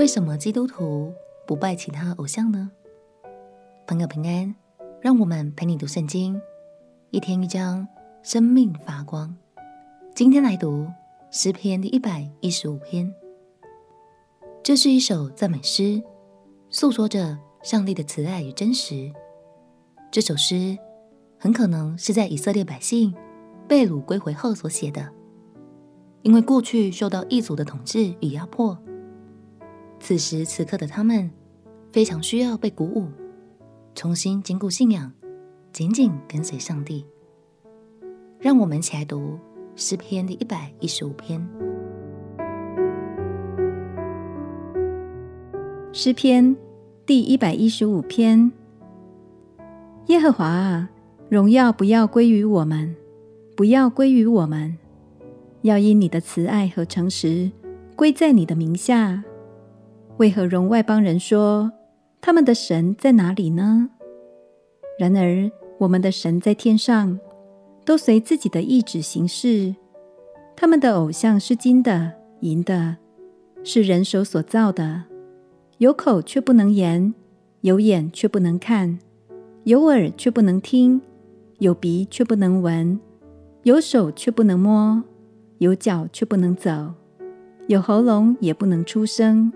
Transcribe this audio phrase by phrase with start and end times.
[0.00, 1.12] 为什么基督徒
[1.46, 2.70] 不拜其他偶像呢？
[3.86, 4.54] 朋友平安，
[4.98, 6.40] 让我们陪你读圣经，
[7.10, 7.86] 一天一章，
[8.22, 9.36] 生命发光。
[10.14, 10.88] 今天来读
[11.30, 13.14] 诗篇第一百一十五篇。
[14.62, 16.02] 这是一首赞美诗，
[16.70, 19.12] 诉说着上帝的慈爱与真实。
[20.10, 20.78] 这首诗
[21.38, 23.14] 很可能是在以色列百姓
[23.68, 25.12] 被掳归回后所写的，
[26.22, 28.78] 因为过去受到异族的统治与压迫。
[30.10, 31.30] 此时此刻的他们
[31.92, 33.06] 非常需要被鼓舞，
[33.94, 35.12] 重新坚固信仰，
[35.72, 37.06] 紧紧跟随上帝。
[38.40, 39.38] 让我们一起来读
[39.76, 41.40] 诗篇第一百一十五篇。
[45.92, 46.56] 诗篇
[47.06, 48.50] 第一百一十五篇：
[50.06, 50.90] 耶和华啊，
[51.28, 52.96] 荣耀不要归于我们，
[53.56, 54.76] 不要归于我们，
[55.62, 57.52] 要因你的慈爱和诚实
[57.94, 59.22] 归在你的名下。
[60.20, 61.72] 为何容外邦人说
[62.20, 63.88] 他们的神在哪里呢？
[64.98, 67.18] 然而我们的神在天上，
[67.86, 69.74] 都随自己的意旨行事。
[70.54, 72.98] 他们的偶像是金的、银的，
[73.64, 75.04] 是人手所造的，
[75.78, 77.14] 有口却不能言，
[77.62, 78.98] 有眼却不能看，
[79.64, 81.00] 有耳却不能听，
[81.60, 83.00] 有鼻却不能闻，
[83.62, 85.02] 有手却不能摸，
[85.56, 86.92] 有脚却不能走，
[87.68, 89.50] 有喉咙也不能出声。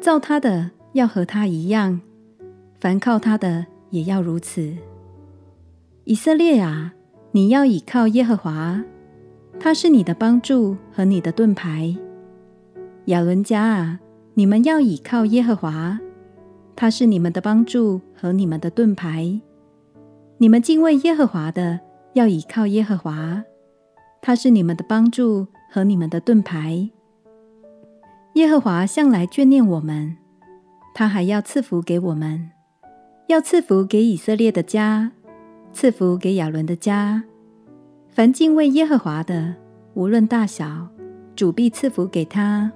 [0.00, 2.00] 造他的要和他一样，
[2.80, 4.74] 凡靠他的也要如此。
[6.04, 6.94] 以色列啊，
[7.32, 8.82] 你要倚靠耶和华，
[9.60, 11.94] 他是你的帮助和你的盾牌。
[13.06, 14.00] 亚伦家啊，
[14.34, 16.00] 你们要倚靠耶和华，
[16.74, 19.38] 他是你们的帮助和你们的盾牌。
[20.38, 21.78] 你们敬畏耶和华的，
[22.14, 23.44] 要倚靠耶和华，
[24.22, 26.88] 他是你们的帮助和你们的盾牌。
[28.34, 30.16] 耶和华向来眷念我们，
[30.94, 32.50] 他还要赐福给我们，
[33.26, 35.10] 要赐福给以色列的家，
[35.72, 37.24] 赐福给亚伦的家。
[38.08, 39.56] 凡敬畏耶和华的，
[39.94, 40.88] 无论大小，
[41.34, 42.70] 主必赐福给他。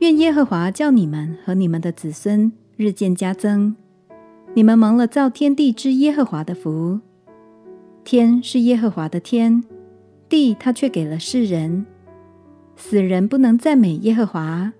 [0.00, 3.74] 愿耶和华叫你们和你们的子孙日渐加增。
[4.54, 7.00] 你们蒙了造天地之耶和华的福。
[8.04, 9.64] 天是耶和华的天，
[10.28, 11.86] 地他却给了世人。
[12.78, 14.72] 死人不能赞美耶和华，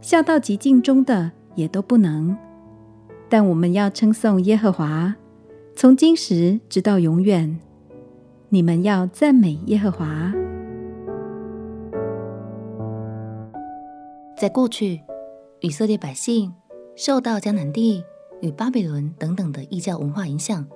[0.00, 2.36] 下到寂静中的也都不能。
[3.28, 5.14] 但我们要称颂耶和华，
[5.76, 7.58] 从今时直到永远。
[8.48, 10.32] 你们要赞美耶和华。
[14.36, 15.00] 在过去，
[15.60, 16.52] 以色列百姓
[16.96, 18.02] 受到迦南地
[18.40, 20.66] 与巴比伦等等的异教文化影响，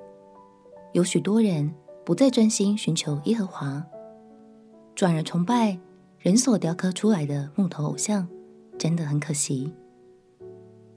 [0.92, 1.74] 有许多人
[2.04, 3.84] 不再专心寻求耶和华，
[4.94, 5.76] 转而崇拜。
[6.22, 8.28] 人所雕刻出来的木头偶像，
[8.78, 9.72] 真的很可惜。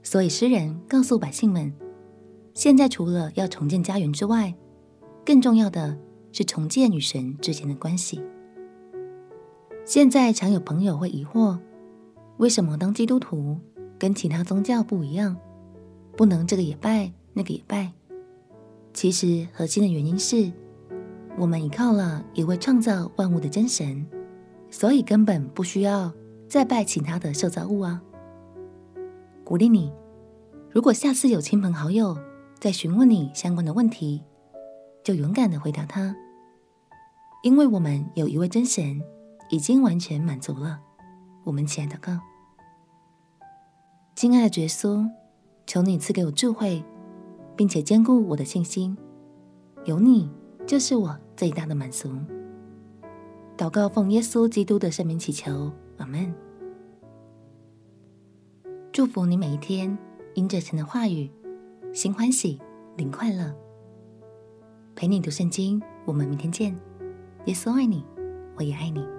[0.03, 1.73] 所以诗人告诉百姓们，
[2.53, 4.53] 现在除了要重建家园之外，
[5.25, 5.97] 更重要的
[6.31, 8.21] 是重建与神之间的关系。
[9.83, 11.57] 现在常有朋友会疑惑，
[12.37, 13.59] 为什么当基督徒
[13.97, 15.35] 跟其他宗教不一样，
[16.15, 17.91] 不能这个也拜，那个也拜？
[18.93, 20.51] 其实核心的原因是，
[21.35, 24.05] 我们依靠了一位创造万物的真神。
[24.75, 26.11] 所以根本不需要
[26.49, 28.01] 再拜其他的受造物啊！
[29.45, 29.89] 鼓励你，
[30.69, 32.17] 如果下次有亲朋好友
[32.59, 34.21] 在询问你相关的问题，
[35.01, 36.13] 就勇敢的回答他，
[37.41, 39.01] 因为我们有一位真神
[39.49, 40.81] 已经完全满足了。
[41.45, 42.19] 我们起来祷告，
[44.13, 45.09] 亲爱的耶稣，
[45.65, 46.83] 求你赐给我智慧，
[47.55, 48.97] 并且坚固我的信心，
[49.85, 50.29] 有你
[50.67, 52.09] 就是我最大的满足。
[53.57, 56.33] 祷告，奉耶稣基督的圣名祈求，阿门。
[58.91, 59.97] 祝福你每一天，
[60.33, 61.31] 因着神的话语，
[61.93, 62.59] 心欢喜，
[62.97, 63.55] 灵快乐。
[64.93, 66.75] 陪你读圣经，我们明天见。
[67.45, 68.03] 耶稣爱你，
[68.57, 69.14] 我也爱你。